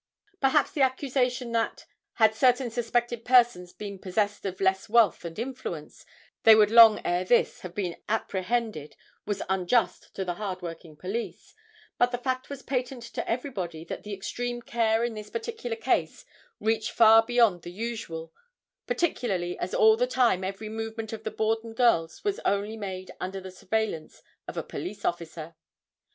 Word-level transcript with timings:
Perhaps 0.39 0.71
the 0.71 0.81
accusation 0.81 1.51
that, 1.51 1.85
had 2.13 2.33
certain 2.33 2.71
suspected 2.71 3.23
persons 3.23 3.71
been 3.71 3.99
possessed 3.99 4.43
of 4.45 4.59
less 4.59 4.89
wealth 4.89 5.23
and 5.23 5.37
influence, 5.37 6.07
they 6.41 6.55
would 6.55 6.71
long 6.71 6.99
ere 7.05 7.23
this 7.23 7.59
have 7.59 7.75
been 7.75 7.95
apprehended 8.09 8.95
was 9.27 9.43
unjust 9.47 10.11
to 10.15 10.25
the 10.25 10.33
hard 10.33 10.63
working 10.63 10.95
police, 10.95 11.53
but 11.99 12.11
the 12.11 12.17
fact 12.17 12.49
was 12.49 12.63
patent 12.63 13.03
to 13.03 13.29
everybody 13.29 13.85
that 13.85 14.01
the 14.01 14.11
extreme 14.11 14.59
care 14.63 15.03
in 15.03 15.13
this 15.13 15.29
particular 15.29 15.75
case 15.75 16.25
reached 16.59 16.89
far 16.89 17.23
beyond 17.23 17.61
the 17.61 17.71
usual, 17.71 18.33
particularly 18.87 19.55
as 19.59 19.71
all 19.75 19.95
the 19.95 20.07
time 20.07 20.43
every 20.43 20.67
movement 20.67 21.13
of 21.13 21.23
the 21.23 21.29
Borden 21.29 21.75
girls 21.75 22.23
was 22.23 22.39
only 22.39 22.75
made 22.75 23.11
under 23.19 23.39
the 23.39 23.51
surveillance 23.51 24.23
of 24.47 24.57
a 24.57 24.63
police 24.63 25.05
officer. 25.05 25.55